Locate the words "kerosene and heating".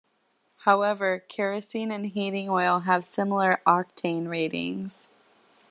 1.29-2.49